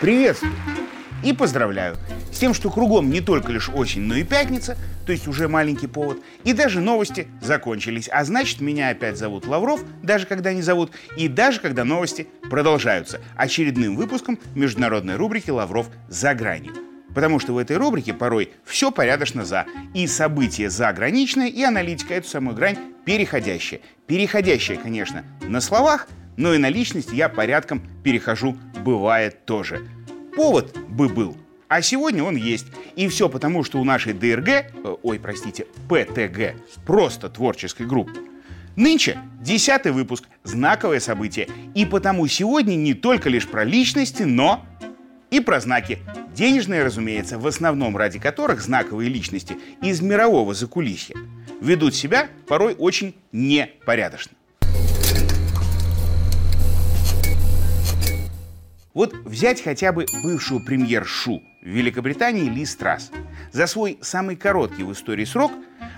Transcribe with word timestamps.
Приветствую 0.00 0.54
и 1.22 1.34
поздравляю 1.34 1.94
с 2.32 2.38
тем, 2.38 2.54
что 2.54 2.70
кругом 2.70 3.10
не 3.10 3.20
только 3.20 3.52
лишь 3.52 3.68
осень, 3.68 4.00
но 4.00 4.14
и 4.14 4.24
пятница, 4.24 4.78
то 5.04 5.12
есть 5.12 5.28
уже 5.28 5.46
маленький 5.46 5.88
повод, 5.88 6.22
и 6.42 6.54
даже 6.54 6.80
новости 6.80 7.28
закончились. 7.42 8.08
А 8.10 8.24
значит, 8.24 8.62
меня 8.62 8.88
опять 8.88 9.18
зовут 9.18 9.46
Лавров, 9.46 9.84
даже 10.02 10.24
когда 10.24 10.54
не 10.54 10.62
зовут, 10.62 10.92
и 11.18 11.28
даже 11.28 11.60
когда 11.60 11.84
новости 11.84 12.28
продолжаются 12.48 13.20
очередным 13.36 13.94
выпуском 13.94 14.38
международной 14.54 15.16
рубрики 15.16 15.50
«Лавров 15.50 15.90
за 16.08 16.32
гранью». 16.32 16.72
Потому 17.14 17.38
что 17.38 17.52
в 17.52 17.58
этой 17.58 17.76
рубрике 17.76 18.14
порой 18.14 18.52
все 18.64 18.90
порядочно 18.90 19.44
за. 19.44 19.66
И 19.92 20.06
событие 20.06 20.70
заграничное, 20.70 21.48
и 21.48 21.62
аналитика 21.62 22.14
эту 22.14 22.28
самую 22.28 22.56
грань 22.56 22.78
переходящая. 23.04 23.80
Переходящая, 24.06 24.78
конечно, 24.78 25.24
на 25.42 25.60
словах, 25.60 26.08
но 26.38 26.54
и 26.54 26.58
на 26.58 26.70
личность 26.70 27.12
я 27.12 27.28
порядком 27.28 27.82
перехожу, 28.02 28.56
бывает 28.82 29.44
тоже. 29.44 29.86
Повод 30.34 30.76
бы 30.88 31.08
был, 31.08 31.36
а 31.68 31.82
сегодня 31.82 32.24
он 32.24 32.36
есть. 32.36 32.66
И 32.96 33.08
все 33.08 33.28
потому, 33.28 33.64
что 33.64 33.80
у 33.80 33.84
нашей 33.84 34.12
ДРГ, 34.12 34.48
э, 34.48 34.96
ой, 35.02 35.18
простите, 35.18 35.66
ПТГ, 35.88 36.54
просто 36.84 37.28
творческой 37.28 37.86
группы, 37.86 38.20
Нынче 38.76 39.18
десятый 39.40 39.92
выпуск, 39.92 40.24
знаковое 40.42 41.00
событие. 41.00 41.48
И 41.74 41.84
потому 41.84 42.26
сегодня 42.28 42.76
не 42.76 42.94
только 42.94 43.28
лишь 43.28 43.46
про 43.46 43.64
личности, 43.64 44.22
но 44.22 44.64
и 45.30 45.40
про 45.40 45.60
знаки. 45.60 45.98
Денежные, 46.34 46.82
разумеется, 46.84 47.38
в 47.38 47.46
основном 47.46 47.96
ради 47.96 48.18
которых 48.18 48.62
знаковые 48.62 49.10
личности 49.10 49.56
из 49.82 50.00
мирового 50.00 50.54
закулисья 50.54 51.16
ведут 51.60 51.94
себя 51.94 52.28
порой 52.46 52.74
очень 52.74 53.14
непорядочно. 53.32 54.32
Вот 58.92 59.14
взять 59.24 59.62
хотя 59.62 59.92
бы 59.92 60.06
бывшую 60.24 60.64
премьер-шу 60.64 61.42
в 61.62 61.66
Великобритании 61.66 62.48
Ли 62.48 62.64
Страс. 62.66 63.12
За 63.52 63.68
свой 63.68 63.98
самый 64.00 64.34
короткий 64.34 64.82
в 64.82 64.92
истории 64.92 65.24
срок 65.24 65.52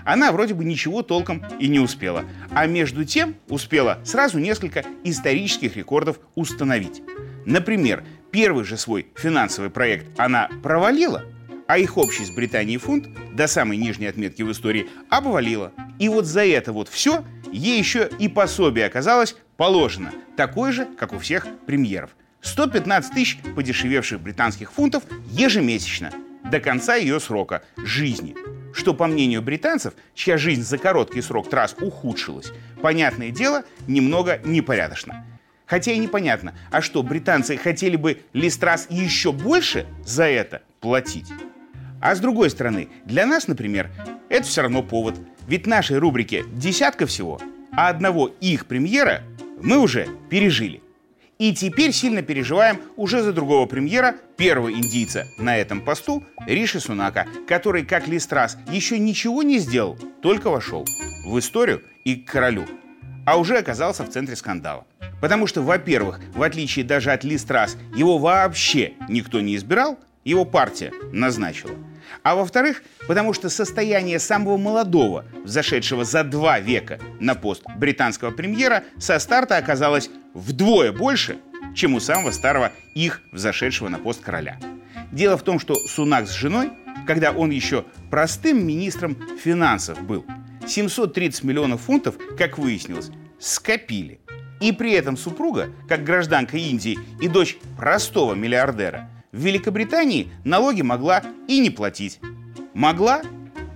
она 0.05 0.31
вроде 0.31 0.53
бы 0.53 0.63
ничего 0.63 1.01
толком 1.01 1.43
и 1.59 1.67
не 1.69 1.79
успела. 1.79 2.23
А 2.51 2.67
между 2.67 3.03
тем 3.03 3.35
успела 3.49 3.99
сразу 4.03 4.37
несколько 4.37 4.83
исторических 5.03 5.75
рекордов 5.75 6.19
установить. 6.35 7.01
Например, 7.47 8.03
первый 8.31 8.63
же 8.63 8.77
свой 8.77 9.07
финансовый 9.15 9.71
проект 9.71 10.07
она 10.19 10.49
провалила, 10.61 11.23
а 11.67 11.79
их 11.79 11.97
общий 11.97 12.25
с 12.25 12.29
Британией 12.29 12.77
фунт 12.77 13.07
до 13.33 13.47
самой 13.47 13.77
нижней 13.77 14.05
отметки 14.05 14.43
в 14.43 14.51
истории 14.51 14.87
обвалила. 15.09 15.71
И 15.97 16.09
вот 16.09 16.25
за 16.25 16.45
это 16.45 16.73
вот 16.73 16.89
все 16.89 17.25
ей 17.51 17.79
еще 17.79 18.07
и 18.19 18.27
пособие 18.27 18.85
оказалось 18.85 19.35
положено, 19.57 20.11
такое 20.37 20.71
же, 20.71 20.85
как 20.97 21.13
у 21.13 21.17
всех 21.17 21.47
премьеров– 21.65 22.11
115 22.43 23.13
тысяч 23.13 23.37
подешевевших 23.55 24.21
британских 24.21 24.71
фунтов 24.71 25.03
ежемесячно 25.31 26.11
до 26.43 26.59
конца 26.59 26.95
ее 26.95 27.19
срока 27.19 27.63
жизни. 27.77 28.35
Что, 28.73 28.93
по 28.93 29.07
мнению 29.07 29.41
британцев, 29.41 29.93
чья 30.13 30.37
жизнь 30.37 30.63
за 30.63 30.77
короткий 30.77 31.21
срок 31.21 31.49
трасс 31.49 31.75
ухудшилась, 31.79 32.51
понятное 32.81 33.31
дело, 33.31 33.63
немного 33.87 34.39
непорядочно. 34.43 35.25
Хотя 35.65 35.93
и 35.93 35.97
непонятно, 35.97 36.53
а 36.71 36.81
что, 36.81 37.01
британцы 37.01 37.57
хотели 37.57 37.95
бы 37.95 38.19
Листрас 38.33 38.87
еще 38.89 39.31
больше 39.31 39.87
за 40.05 40.25
это 40.25 40.61
платить? 40.81 41.31
А 42.01 42.13
с 42.13 42.19
другой 42.19 42.49
стороны, 42.49 42.89
для 43.05 43.25
нас, 43.25 43.47
например, 43.47 43.89
это 44.29 44.43
все 44.43 44.61
равно 44.61 44.83
повод. 44.83 45.15
Ведь 45.47 45.65
нашей 45.65 45.97
рубрике 45.97 46.43
десятка 46.53 47.07
всего, 47.07 47.39
а 47.71 47.87
одного 47.87 48.27
их 48.41 48.65
премьера 48.65 49.23
мы 49.61 49.77
уже 49.77 50.07
пережили. 50.29 50.82
И 51.43 51.53
теперь 51.53 51.91
сильно 51.91 52.21
переживаем 52.21 52.79
уже 52.95 53.21
за 53.21 53.33
другого 53.33 53.65
премьера, 53.65 54.15
первого 54.37 54.71
индийца 54.71 55.27
на 55.37 55.57
этом 55.57 55.81
посту, 55.81 56.23
Риши 56.47 56.79
Сунака, 56.79 57.27
который, 57.45 57.83
как 57.83 58.07
Листрас, 58.07 58.57
еще 58.71 58.97
ничего 58.97 59.43
не 59.43 59.59
сделал, 59.59 59.97
только 60.21 60.49
вошел 60.49 60.87
в 61.25 61.37
историю 61.37 61.83
и 62.05 62.15
к 62.15 62.31
королю, 62.31 62.65
а 63.25 63.37
уже 63.37 63.57
оказался 63.57 64.05
в 64.05 64.09
центре 64.09 64.37
скандала. 64.37 64.85
Потому 65.19 65.45
что, 65.45 65.61
во-первых, 65.61 66.21
в 66.33 66.43
отличие 66.43 66.85
даже 66.85 67.11
от 67.11 67.25
Листрас, 67.25 67.75
его 67.93 68.19
вообще 68.19 68.93
никто 69.09 69.41
не 69.41 69.57
избирал, 69.57 69.99
его 70.23 70.45
партия 70.45 70.93
назначила. 71.11 71.75
А 72.23 72.35
во-вторых, 72.35 72.83
потому 73.07 73.33
что 73.33 73.49
состояние 73.49 74.19
самого 74.19 74.57
молодого, 74.57 75.25
зашедшего 75.45 76.03
за 76.05 76.23
два 76.23 76.59
века 76.59 76.99
на 77.19 77.35
пост 77.35 77.63
британского 77.77 78.31
премьера, 78.31 78.83
со 78.97 79.19
старта 79.19 79.57
оказалось 79.57 80.09
вдвое 80.33 80.91
больше, 80.91 81.37
чем 81.75 81.95
у 81.95 81.99
самого 81.99 82.31
старого 82.31 82.71
их 82.95 83.21
взошедшего 83.31 83.89
на 83.89 83.99
пост 83.99 84.21
короля. 84.21 84.59
Дело 85.11 85.37
в 85.37 85.43
том, 85.43 85.59
что 85.59 85.75
Сунак 85.75 86.27
с 86.27 86.33
женой, 86.33 86.71
когда 87.05 87.31
он 87.31 87.51
еще 87.51 87.85
простым 88.09 88.65
министром 88.65 89.17
финансов 89.37 90.01
был, 90.01 90.25
730 90.67 91.43
миллионов 91.43 91.81
фунтов, 91.81 92.15
как 92.37 92.57
выяснилось, 92.57 93.11
скопили. 93.39 94.19
И 94.61 94.71
при 94.71 94.93
этом 94.93 95.17
супруга, 95.17 95.69
как 95.89 96.03
гражданка 96.03 96.57
Индии 96.57 96.97
и 97.21 97.27
дочь 97.27 97.57
простого 97.77 98.33
миллиардера, 98.33 99.09
в 99.33 99.37
Великобритании 99.37 100.31
налоги 100.45 100.81
могла 100.81 101.21
и 101.49 101.59
не 101.59 101.69
платить. 101.69 102.21
Могла 102.73 103.21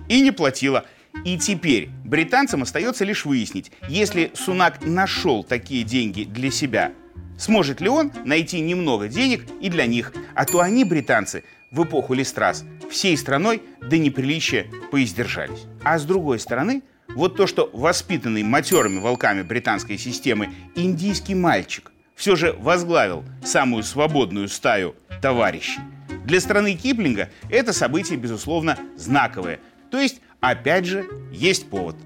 и 0.08 0.22
не 0.22 0.30
платила– 0.30 0.86
и 1.24 1.36
теперь 1.36 1.90
британцам 2.04 2.62
остается 2.62 3.04
лишь 3.04 3.24
выяснить, 3.24 3.72
если 3.88 4.30
Сунак 4.34 4.84
нашел 4.84 5.42
такие 5.42 5.82
деньги 5.82 6.24
для 6.24 6.50
себя, 6.50 6.92
сможет 7.36 7.80
ли 7.80 7.88
он 7.88 8.12
найти 8.24 8.60
немного 8.60 9.08
денег 9.08 9.44
и 9.60 9.68
для 9.68 9.86
них, 9.86 10.12
а 10.34 10.44
то 10.44 10.60
они, 10.60 10.84
британцы, 10.84 11.44
в 11.70 11.84
эпоху 11.84 12.14
Листрас 12.14 12.64
всей 12.90 13.16
страной 13.16 13.62
до 13.82 13.98
неприличия 13.98 14.66
поиздержались. 14.90 15.66
А 15.82 15.98
с 15.98 16.04
другой 16.04 16.38
стороны, 16.38 16.82
вот 17.14 17.36
то, 17.36 17.46
что 17.46 17.68
воспитанный 17.72 18.42
матерыми 18.42 18.98
волками 18.98 19.42
британской 19.42 19.98
системы 19.98 20.50
индийский 20.76 21.34
мальчик 21.34 21.92
все 22.18 22.34
же 22.34 22.52
возглавил 22.58 23.24
самую 23.44 23.84
свободную 23.84 24.48
стаю 24.48 24.96
товарищей. 25.22 25.80
Для 26.24 26.40
страны 26.40 26.74
Киплинга 26.74 27.30
это 27.48 27.72
событие, 27.72 28.18
безусловно, 28.18 28.76
знаковое. 28.96 29.60
То 29.90 30.00
есть 30.00 30.20
опять 30.40 30.84
же, 30.84 31.06
есть 31.32 31.70
повод. 31.70 31.96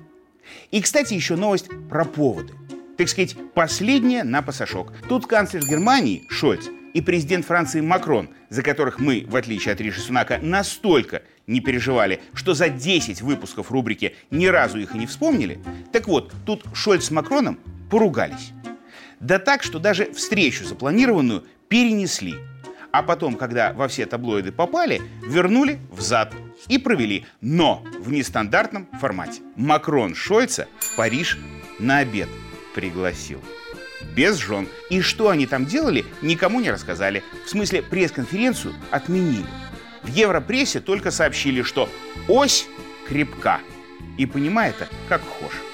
И, 0.71 0.83
кстати, 0.83 1.15
еще 1.15 1.35
новость 1.35 1.71
про 1.89 2.05
поводы. 2.05 2.53
Так 2.99 3.09
сказать, 3.09 3.37
последняя 3.55 4.23
на 4.23 4.43
пасашок. 4.43 4.93
Тут 5.09 5.27
канцлер 5.27 5.67
Германии 5.67 6.23
Шольц 6.29 6.67
и 6.93 7.01
президент 7.01 7.47
Франции 7.47 7.81
Макрон, 7.81 8.29
за 8.51 8.63
которых 8.63 9.01
мы, 9.01 9.25
в 9.27 9.35
отличие 9.35 9.73
от 9.73 9.81
Риши 9.81 10.01
Сунака, 10.01 10.39
настолько 10.43 11.23
не 11.47 11.61
переживали, 11.61 12.21
что 12.35 12.53
за 12.53 12.69
10 12.69 13.23
выпусков 13.23 13.71
рубрики 13.71 14.15
ни 14.31 14.45
разу 14.45 14.79
их 14.79 14.95
и 14.95 14.99
не 14.99 15.07
вспомнили. 15.07 15.59
Так 15.91 16.07
вот, 16.07 16.35
тут 16.45 16.65
Шольц 16.75 17.07
с 17.07 17.11
Макроном 17.11 17.59
поругались. 17.91 18.53
Да 19.23 19.39
так, 19.39 19.63
что 19.63 19.79
даже 19.79 20.13
встречу 20.13 20.65
запланированную 20.65 21.45
перенесли. 21.69 22.35
А 22.91 23.03
потом, 23.03 23.37
когда 23.37 23.73
во 23.73 23.87
все 23.87 24.05
таблоиды 24.05 24.51
попали, 24.51 25.01
вернули 25.23 25.79
в 25.91 26.01
зад 26.01 26.35
и 26.69 26.77
провели, 26.77 27.25
но 27.41 27.85
в 28.01 28.11
нестандартном 28.11 28.89
формате. 29.01 29.41
Макрон 29.57 30.15
Шольца 30.15 30.67
в 30.81 30.97
Париж 30.97 31.39
на 31.79 31.99
обед 31.99 32.29
пригласил. 32.75 33.41
Без 34.15 34.37
жен. 34.37 34.69
И 34.91 35.01
что 35.01 35.31
они 35.31 35.47
там 35.47 35.67
делали, 35.67 36.05
никому 36.21 36.61
не 36.61 36.73
рассказали. 36.73 37.23
В 37.47 37.49
смысле, 37.49 37.81
пресс-конференцию 37.83 38.75
отменили. 38.91 39.47
В 40.03 40.09
Европрессе 40.09 40.81
только 40.81 41.13
сообщили, 41.13 41.63
что 41.63 41.89
ось 42.27 42.67
крепка. 43.09 43.61
И 44.19 44.27
понимает 44.27 44.75
это 44.81 44.91
как 45.09 45.23
хошь. 45.23 45.72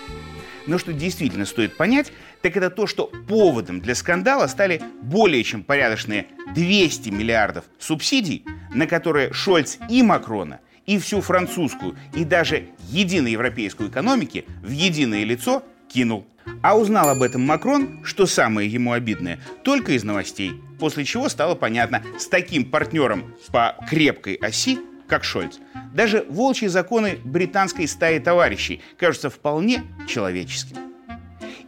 Но 0.69 0.77
что 0.77 0.93
действительно 0.93 1.47
стоит 1.47 1.77
понять, 1.77 2.13
так 2.43 2.57
это 2.57 2.69
то, 2.69 2.87
что 2.87 3.07
поводом 3.27 3.81
для 3.81 3.95
скандала 3.95 4.47
стали 4.47 4.83
более 5.01 5.43
чем 5.43 5.65
порядочные 5.65 6.27
200 6.55 7.09
миллиардов 7.09 7.65
субсидий, 7.79 8.45
на 8.73 8.87
которые 8.87 9.33
Шольц 9.33 9.79
и 9.89 10.03
Макрона 10.03 10.61
и 10.85 10.99
всю 10.99 11.23
французскую, 11.23 11.97
и 12.15 12.25
даже 12.25 12.69
единоевропейскую 12.91 13.89
экономики 13.89 14.45
в 14.63 14.71
единое 14.71 15.25
лицо 15.25 15.65
кинул. 15.89 16.27
А 16.63 16.77
узнал 16.79 17.09
об 17.09 17.23
этом 17.23 17.43
Макрон, 17.43 18.05
что 18.05 18.27
самое 18.27 18.69
ему 18.69 18.93
обидное, 18.93 19.39
только 19.65 19.93
из 19.93 20.05
новостей, 20.05 20.53
после 20.79 21.05
чего 21.05 21.31
стало 21.31 21.55
понятно, 21.55 22.03
с 22.19 22.27
таким 22.27 22.67
партнером 22.67 23.35
по 23.51 23.75
крепкой 23.89 24.35
оси, 24.35 24.79
как 25.07 25.25
Шольц, 25.25 25.59
даже 25.93 26.25
волчьи 26.29 26.69
законы 26.69 27.19
британской 27.25 27.89
стаи 27.89 28.19
товарищей 28.19 28.81
кажутся 28.97 29.31
вполне 29.31 29.83
человеческими. 30.07 30.81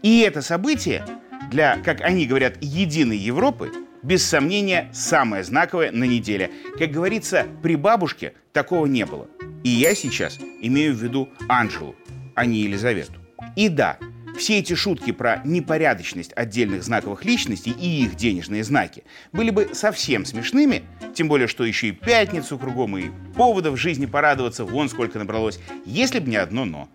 И 0.02 0.20
это 0.20 0.42
событие 0.42 1.04
для, 1.50 1.78
как 1.78 2.00
они 2.00 2.26
говорят, 2.26 2.56
единой 2.60 3.18
Европы 3.18 3.72
без 4.02 4.24
сомнения, 4.24 4.88
самое 4.92 5.44
знаковое 5.44 5.90
на 5.92 6.04
неделе. 6.04 6.50
Как 6.78 6.90
говорится, 6.90 7.46
при 7.62 7.76
бабушке 7.76 8.34
такого 8.52 8.86
не 8.86 9.04
было. 9.04 9.28
И 9.62 9.68
я 9.68 9.94
сейчас 9.94 10.38
имею 10.62 10.94
в 10.94 11.02
виду 11.02 11.28
Анжелу, 11.48 11.94
а 12.34 12.46
не 12.46 12.60
Елизавету. 12.60 13.12
И 13.56 13.68
да, 13.68 13.98
все 14.40 14.58
эти 14.58 14.72
шутки 14.72 15.12
про 15.12 15.42
непорядочность 15.44 16.32
отдельных 16.34 16.82
знаковых 16.82 17.26
личностей 17.26 17.72
и 17.72 18.04
их 18.04 18.16
денежные 18.16 18.64
знаки 18.64 19.04
были 19.32 19.50
бы 19.50 19.68
совсем 19.74 20.24
смешными, 20.24 20.82
тем 21.14 21.28
более, 21.28 21.46
что 21.46 21.62
еще 21.62 21.88
и 21.88 21.92
пятницу 21.92 22.58
кругом, 22.58 22.96
и 22.96 23.10
поводов 23.36 23.74
в 23.74 23.76
жизни 23.76 24.06
порадоваться 24.06 24.64
вон 24.64 24.88
сколько 24.88 25.18
набралось, 25.18 25.60
если 25.84 26.20
бы 26.20 26.30
не 26.30 26.36
одно 26.36 26.64
«но». 26.64 26.88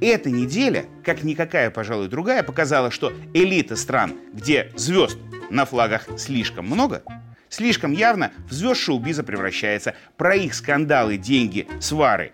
Эта 0.00 0.30
неделя, 0.30 0.86
как 1.04 1.22
никакая, 1.22 1.70
пожалуй, 1.70 2.08
другая, 2.08 2.42
показала, 2.42 2.90
что 2.90 3.12
элита 3.34 3.76
стран, 3.76 4.14
где 4.32 4.72
звезд 4.74 5.18
на 5.50 5.66
флагах 5.66 6.08
слишком 6.16 6.64
много, 6.64 7.02
слишком 7.50 7.92
явно 7.92 8.32
в 8.48 8.54
звезд 8.54 8.80
шоу-биза 8.80 9.22
превращается. 9.22 9.94
Про 10.16 10.34
их 10.34 10.54
скандалы, 10.54 11.18
деньги, 11.18 11.68
свары. 11.78 12.32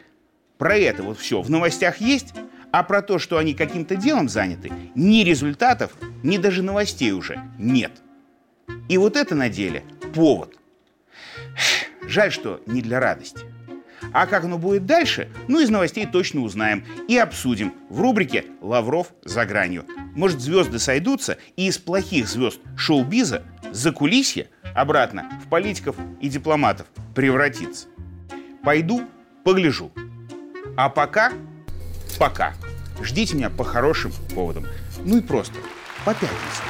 Про 0.56 0.76
это 0.76 1.02
вот 1.02 1.19
все 1.19 1.42
в 1.42 1.50
новостях 1.50 2.00
есть, 2.00 2.32
а 2.72 2.82
про 2.82 3.02
то, 3.02 3.18
что 3.18 3.38
они 3.38 3.54
каким-то 3.54 3.96
делом 3.96 4.28
заняты, 4.28 4.72
ни 4.94 5.22
результатов, 5.24 5.92
ни 6.22 6.38
даже 6.38 6.62
новостей 6.62 7.12
уже 7.12 7.40
нет. 7.58 7.92
И 8.88 8.98
вот 8.98 9.16
это 9.16 9.34
на 9.34 9.48
деле 9.48 9.84
повод. 10.14 10.56
Жаль, 12.06 12.32
что 12.32 12.60
не 12.66 12.82
для 12.82 13.00
радости. 13.00 13.46
А 14.12 14.26
как 14.26 14.44
оно 14.44 14.58
будет 14.58 14.86
дальше, 14.86 15.28
ну, 15.48 15.60
из 15.60 15.70
новостей 15.70 16.06
точно 16.06 16.42
узнаем 16.42 16.84
и 17.08 17.16
обсудим 17.16 17.74
в 17.88 18.00
рубрике 18.00 18.44
«Лавров 18.60 19.12
за 19.24 19.44
гранью». 19.46 19.84
Может, 20.14 20.40
звезды 20.40 20.78
сойдутся, 20.78 21.38
и 21.56 21.66
из 21.66 21.78
плохих 21.78 22.28
звезд 22.28 22.60
шоу-биза 22.76 23.42
за 23.72 23.92
кулисье 23.92 24.48
обратно 24.74 25.40
в 25.44 25.48
политиков 25.48 25.96
и 26.20 26.28
дипломатов 26.28 26.86
превратится. 27.14 27.88
Пойду, 28.62 29.02
погляжу. 29.44 29.90
А 30.76 30.88
пока, 30.88 31.32
пока. 32.18 32.54
Ждите 33.00 33.36
меня 33.36 33.50
по 33.50 33.64
хорошим 33.64 34.12
поводам. 34.34 34.66
Ну 35.04 35.18
и 35.18 35.20
просто 35.20 35.54
по 36.04 36.14
пятницам. 36.14 36.64